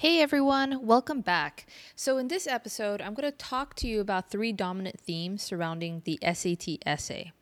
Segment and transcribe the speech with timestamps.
[0.00, 1.66] Hey everyone, welcome back.
[1.96, 6.02] So, in this episode, I'm going to talk to you about three dominant themes surrounding
[6.04, 7.32] the SAT essay.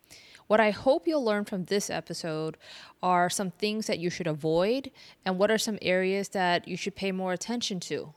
[0.47, 2.57] What I hope you'll learn from this episode
[3.03, 4.89] are some things that you should avoid,
[5.23, 8.15] and what are some areas that you should pay more attention to.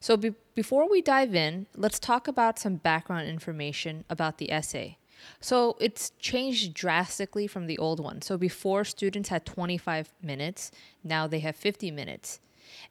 [0.00, 4.96] So, be- before we dive in, let's talk about some background information about the essay.
[5.38, 8.22] So, it's changed drastically from the old one.
[8.22, 10.70] So, before students had 25 minutes,
[11.04, 12.40] now they have 50 minutes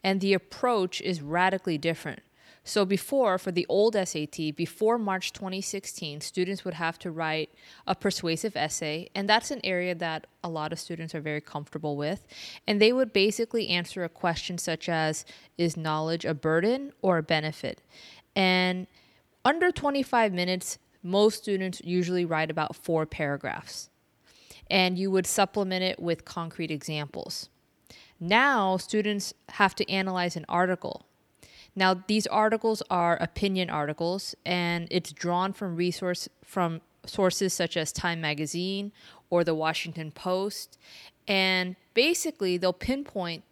[0.03, 2.21] and the approach is radically different.
[2.67, 7.51] So before, for the old SAT, before March 2016, students would have to write
[7.85, 11.95] a persuasive essay, and that's an area that a lot of students are very comfortable
[11.95, 12.25] with.
[12.65, 15.25] And they would basically answer a question such as
[15.59, 17.83] Is knowledge a burden or a benefit?
[18.35, 18.87] And
[19.45, 23.91] under 25 minutes, most students usually write about four paragraphs.
[24.71, 27.49] And you would supplement it with concrete examples.
[28.19, 31.05] Now, students have to analyze an article.
[31.75, 37.91] Now, these articles are opinion articles, and it's drawn from resource from sources such as
[37.91, 38.91] Time Magazine
[39.29, 40.77] or the Washington Post.
[41.27, 43.43] And basically, they'll pinpoint.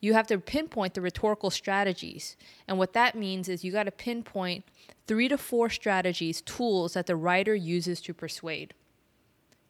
[0.00, 2.36] You have to pinpoint the rhetorical strategies.
[2.66, 4.64] And what that means is you got to pinpoint
[5.06, 8.72] three to four strategies, tools that the writer uses to persuade.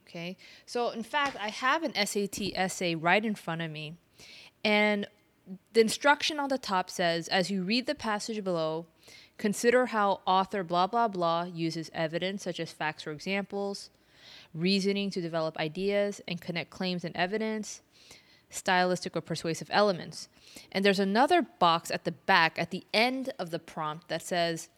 [0.06, 3.96] Okay, so in fact, I have an SAT essay right in front of me
[4.66, 5.06] and
[5.74, 8.86] the instruction on the top says as you read the passage below,
[9.38, 13.90] consider how author blah blah blah uses evidence such as facts or examples,
[14.52, 17.80] reasoning to develop ideas and connect claims and evidence,
[18.50, 20.28] stylistic or persuasive elements.
[20.72, 24.68] And there's another box at the back at the end of the prompt that says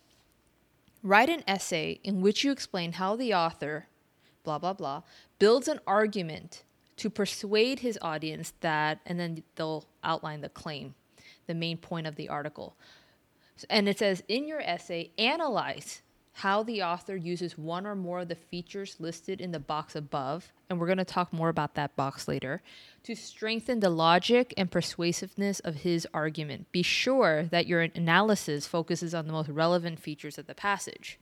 [1.02, 3.86] write an essay in which you explain how the author
[4.44, 5.00] blah blah blah
[5.38, 6.62] builds an argument
[6.98, 10.94] to persuade his audience that, and then they'll outline the claim,
[11.46, 12.76] the main point of the article.
[13.70, 16.02] And it says in your essay, analyze
[16.38, 20.52] how the author uses one or more of the features listed in the box above,
[20.70, 22.62] and we're going to talk more about that box later,
[23.02, 26.70] to strengthen the logic and persuasiveness of his argument.
[26.70, 31.18] Be sure that your analysis focuses on the most relevant features of the passage.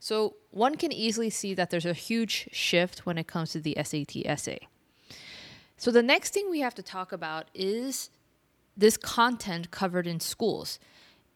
[0.00, 3.76] So, one can easily see that there's a huge shift when it comes to the
[3.80, 4.66] SAT essay.
[5.80, 8.10] So the next thing we have to talk about is
[8.76, 10.78] this content covered in schools.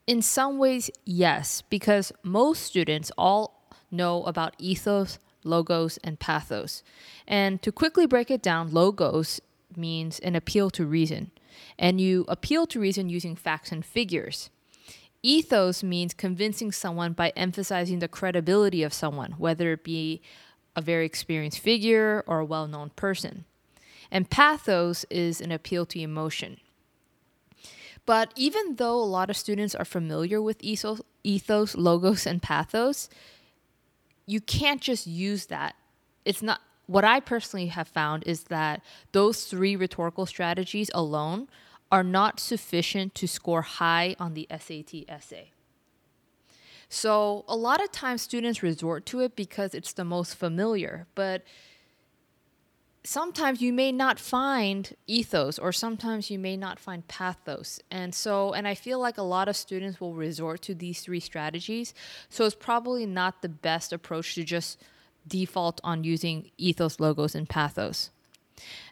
[0.07, 6.83] In some ways, yes, because most students all know about ethos, logos, and pathos.
[7.27, 9.41] And to quickly break it down, logos
[9.77, 11.31] means an appeal to reason,
[11.79, 14.51] and you appeal to reason using facts and figures.
[15.23, 20.21] Ethos means convincing someone by emphasizing the credibility of someone, whether it be
[20.77, 23.47] a very experienced figure or a well known person.
[24.15, 26.61] And pathos is an appeal to emotion.
[28.07, 33.09] But even though a lot of students are familiar with ethos, ethos, logos, and pathos,
[34.25, 35.75] you can't just use that.
[36.25, 41.49] It's not what I personally have found is that those three rhetorical strategies alone
[41.91, 45.51] are not sufficient to score high on the SAT essay.
[46.89, 51.43] So, a lot of times students resort to it because it's the most familiar, but
[53.05, 57.79] sometimes you may not find ethos or sometimes you may not find pathos.
[57.91, 61.21] And so and i feel like a lot of students will resort to these three
[61.21, 61.95] strategies.
[62.31, 64.83] So it's probably not the best approach to just
[65.29, 68.11] default on using ethos logos and pathos.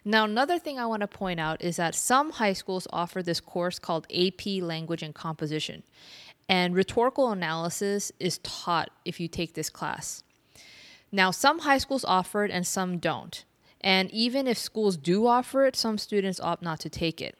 [0.05, 3.39] Now another thing i want to point out is that some high schools offer this
[3.39, 5.83] course called ap language and composition.
[6.47, 10.23] And rhetorical analysis is taught if you take this class.
[11.11, 13.43] Now some high schools offer it and some don't
[13.83, 17.37] and even if schools do offer it, some students opt not to take it.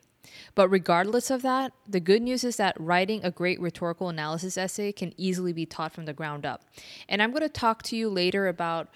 [0.55, 4.91] But regardless of that, the good news is that writing a great rhetorical analysis essay
[4.91, 6.63] can easily be taught from the ground up.
[7.07, 8.89] And I'm going to talk to you later about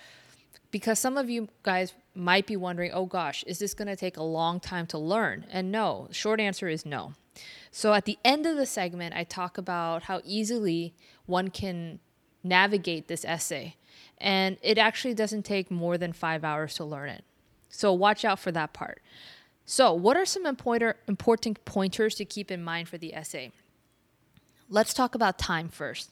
[0.71, 4.17] because some of you guys might be wondering, oh gosh, is this going to take
[4.17, 5.45] a long time to learn?
[5.49, 7.13] And no, short answer is no.
[7.71, 10.93] So at the end of the segment, I talk about how easily
[11.25, 11.99] one can
[12.43, 13.75] navigate this essay.
[14.17, 17.23] And it actually doesn't take more than five hours to learn it.
[17.69, 19.01] So watch out for that part.
[19.69, 23.51] So, what are some important pointers to keep in mind for the essay?
[24.69, 26.09] Let's talk about time first.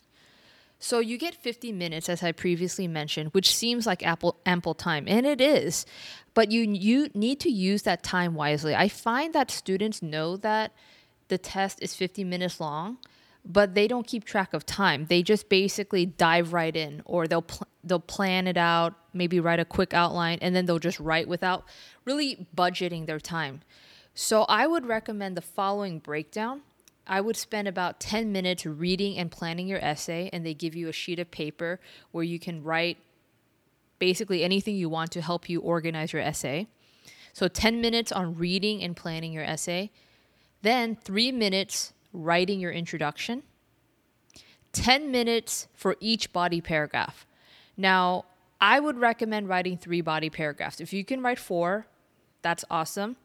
[0.77, 5.05] So, you get 50 minutes, as I previously mentioned, which seems like ample, ample time,
[5.07, 5.85] and it is,
[6.33, 8.75] but you, you need to use that time wisely.
[8.75, 10.73] I find that students know that
[11.29, 12.97] the test is 50 minutes long,
[13.45, 15.05] but they don't keep track of time.
[15.05, 19.59] They just basically dive right in, or they'll pl- they'll plan it out, maybe write
[19.59, 21.65] a quick outline, and then they'll just write without
[22.05, 23.61] really budgeting their time.
[24.13, 26.61] So I would recommend the following breakdown
[27.07, 30.87] I would spend about 10 minutes reading and planning your essay, and they give you
[30.87, 31.79] a sheet of paper
[32.11, 32.97] where you can write
[33.99, 36.67] basically anything you want to help you organize your essay.
[37.33, 39.91] So 10 minutes on reading and planning your essay,
[40.61, 43.43] then three minutes writing your introduction,
[44.73, 47.25] 10 minutes for each body paragraph.
[47.77, 48.25] Now,
[48.59, 50.79] I would recommend writing three body paragraphs.
[50.79, 51.87] If you can write four,
[52.41, 53.17] that's awesome.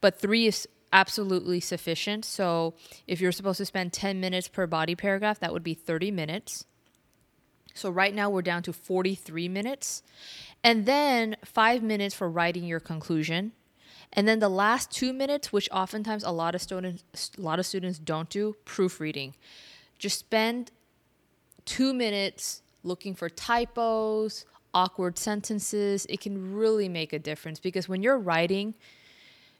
[0.00, 2.24] But three is absolutely sufficient.
[2.24, 2.74] So
[3.06, 6.66] if you're supposed to spend 10 minutes per body paragraph, that would be 30 minutes.
[7.74, 10.02] So right now we're down to 43 minutes.
[10.62, 13.52] And then five minutes for writing your conclusion.
[14.12, 17.66] And then the last two minutes, which oftentimes a lot of students a lot of
[17.66, 19.34] students don't do, proofreading.
[19.98, 20.70] Just spend
[21.64, 24.44] two minutes looking for typos,
[24.74, 26.06] awkward sentences.
[26.08, 28.74] It can really make a difference because when you're writing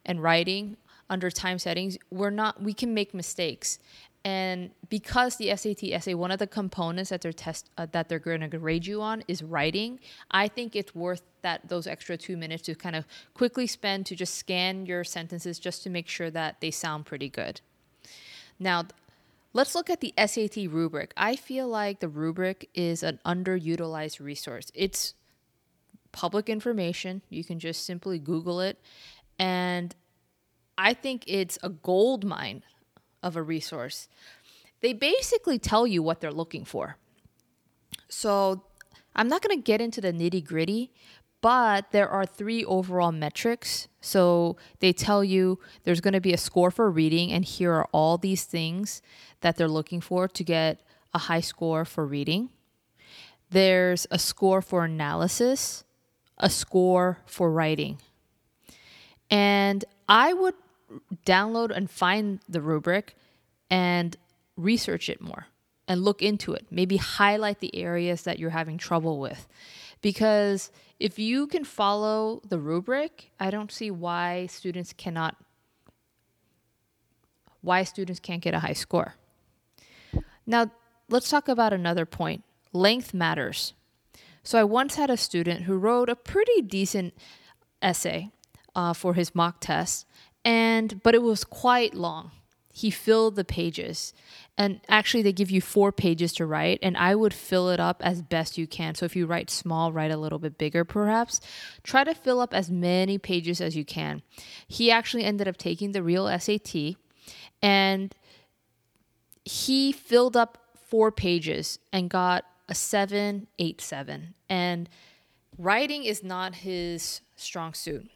[0.05, 0.77] and writing
[1.09, 3.79] under time settings, we're not we can make mistakes.
[4.25, 8.19] And because the SAT essay, one of the components that they're test uh, that they're
[8.19, 9.99] going to grade you on is writing,
[10.31, 14.15] I think it's worth that those extra two minutes to kind of quickly spend to
[14.15, 17.59] just scan your sentences just to make sure that they sound pretty good.
[18.59, 18.85] Now,
[19.51, 21.13] let's look at the SAT rubric.
[21.17, 24.71] I feel like the rubric is an underutilized resource.
[24.73, 25.15] It's
[26.13, 27.23] public information.
[27.29, 28.79] You can just simply Google it,
[29.37, 29.93] and
[30.77, 32.63] I think it's a gold mine
[33.23, 34.07] of a resource.
[34.81, 36.97] They basically tell you what they're looking for.
[38.09, 38.63] So
[39.15, 40.91] I'm not going to get into the nitty gritty,
[41.41, 43.87] but there are three overall metrics.
[44.01, 47.87] So they tell you there's going to be a score for reading, and here are
[47.91, 49.01] all these things
[49.41, 50.81] that they're looking for to get
[51.13, 52.49] a high score for reading.
[53.49, 55.83] There's a score for analysis,
[56.37, 57.99] a score for writing.
[59.29, 60.55] And I would
[61.25, 63.15] download and find the rubric
[63.69, 64.15] and
[64.55, 65.47] research it more
[65.87, 66.65] and look into it.
[66.71, 69.47] Maybe highlight the areas that you're having trouble with.
[70.01, 75.35] Because if you can follow the rubric, I don't see why students cannot
[77.61, 79.15] why students can't get a high score.
[80.45, 80.69] Now,
[81.09, 82.43] let's talk about another point.
[82.73, 83.73] Length matters.
[84.43, 87.13] So I once had a student who wrote a pretty decent
[87.81, 88.31] essay
[88.75, 90.05] uh, for his mock test,
[90.45, 92.31] and but it was quite long.
[92.75, 94.13] He filled the pages.
[94.57, 98.01] And actually they give you four pages to write and i would fill it up
[98.03, 98.95] as best you can.
[98.95, 101.41] So if you write small write a little bit bigger perhaps.
[101.83, 104.21] Try to fill up as many pages as you can.
[104.67, 106.75] He actually ended up taking the real sat
[107.61, 108.13] and
[109.45, 110.57] he filled up
[110.87, 114.89] four pages and got a 787 and
[115.57, 118.09] writing is not his strong suit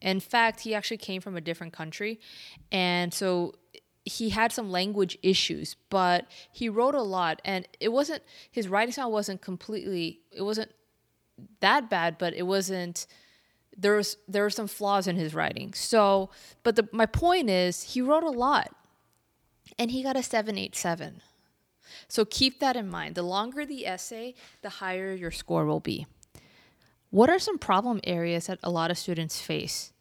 [0.00, 2.20] in fact, he actually came from a different country.
[2.70, 3.54] And so
[4.04, 7.40] he had some language issues, but he wrote a lot.
[7.44, 10.72] And it wasn't, his writing style wasn't completely, it wasn't
[11.60, 13.06] that bad, but it wasn't,
[13.76, 15.72] there was, there were some flaws in his writing.
[15.74, 16.30] So,
[16.62, 18.74] but the, my point is, he wrote a lot
[19.78, 21.22] and he got a 787.
[22.08, 23.14] So keep that in mind.
[23.14, 26.06] The longer the essay, the higher your score will be.
[27.14, 29.92] What are some problem areas that a lot of students face?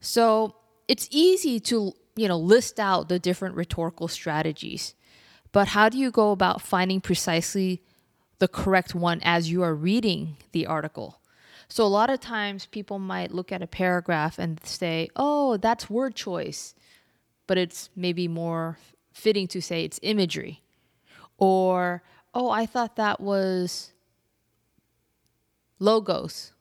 [0.00, 0.56] So
[0.88, 4.96] it's easy to you know list out the different rhetorical strategies,
[5.52, 7.80] but how do you go about finding precisely
[8.40, 11.20] the correct one as you are reading the article?
[11.68, 15.88] So a lot of times people might look at a paragraph and say, "Oh, that's
[15.88, 16.74] word choice,"
[17.46, 18.80] but it's maybe more
[19.12, 20.64] fitting to say it's imagery,
[21.36, 22.02] or
[22.34, 23.92] "Oh, I thought that was."
[25.78, 26.52] Logos,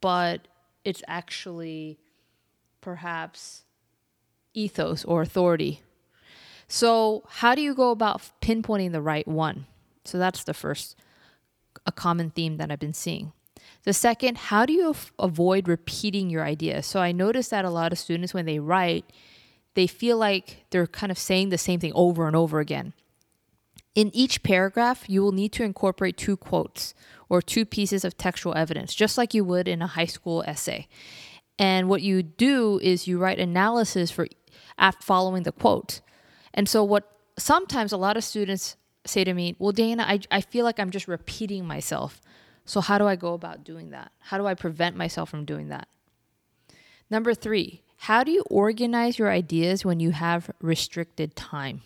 [0.00, 0.48] but
[0.84, 1.98] it's actually
[2.80, 3.64] perhaps
[4.52, 5.82] ethos or authority.
[6.68, 9.66] So, how do you go about pinpointing the right one?
[10.04, 10.96] So, that's the first,
[11.86, 13.32] a common theme that I've been seeing.
[13.84, 16.82] The second, how do you f- avoid repeating your idea?
[16.82, 19.04] So, I notice that a lot of students, when they write,
[19.74, 22.94] they feel like they're kind of saying the same thing over and over again.
[23.94, 26.94] In each paragraph, you will need to incorporate two quotes
[27.28, 30.88] or two pieces of textual evidence, just like you would in a high school essay.
[31.58, 34.26] And what you do is you write analysis for
[35.00, 36.00] following the quote.
[36.52, 40.40] And so what sometimes a lot of students say to me, "Well, Dana, I I
[40.40, 42.20] feel like I'm just repeating myself.
[42.64, 44.10] So how do I go about doing that?
[44.18, 45.86] How do I prevent myself from doing that?"
[47.10, 51.82] Number 3, how do you organize your ideas when you have restricted time?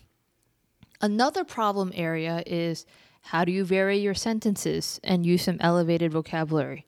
[1.01, 2.85] Another problem area is
[3.23, 6.87] how do you vary your sentences and use some elevated vocabulary?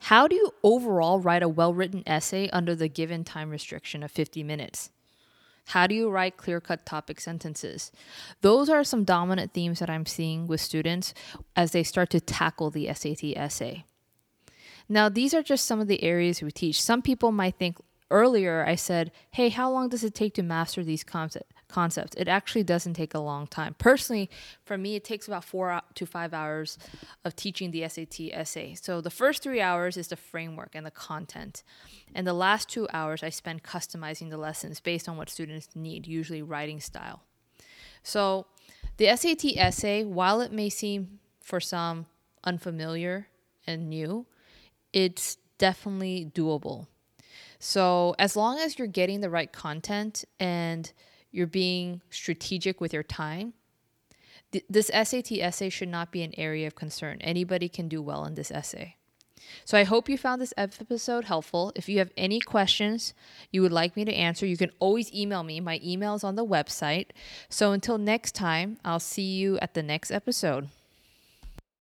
[0.00, 4.10] How do you overall write a well written essay under the given time restriction of
[4.10, 4.90] 50 minutes?
[5.66, 7.92] How do you write clear cut topic sentences?
[8.40, 11.14] Those are some dominant themes that I'm seeing with students
[11.54, 13.84] as they start to tackle the SAT essay.
[14.88, 16.82] Now, these are just some of the areas we teach.
[16.82, 17.78] Some people might think
[18.10, 21.51] earlier I said, hey, how long does it take to master these concepts?
[21.72, 22.14] Concepts.
[22.16, 23.74] It actually doesn't take a long time.
[23.78, 24.30] Personally,
[24.64, 26.78] for me, it takes about four to five hours
[27.24, 28.74] of teaching the SAT essay.
[28.74, 31.62] So the first three hours is the framework and the content.
[32.14, 36.06] And the last two hours, I spend customizing the lessons based on what students need,
[36.06, 37.22] usually writing style.
[38.02, 38.46] So
[38.98, 42.06] the SAT essay, while it may seem for some
[42.44, 43.28] unfamiliar
[43.66, 44.26] and new,
[44.92, 46.86] it's definitely doable.
[47.58, 50.92] So, as long as you're getting the right content and
[51.32, 53.54] you're being strategic with your time,
[54.52, 57.18] th- this SAT essay should not be an area of concern.
[57.20, 58.96] Anybody can do well in this essay.
[59.64, 61.72] So, I hope you found this episode helpful.
[61.74, 63.12] If you have any questions
[63.50, 65.58] you would like me to answer, you can always email me.
[65.58, 67.08] My email is on the website.
[67.48, 70.68] So, until next time, I'll see you at the next episode.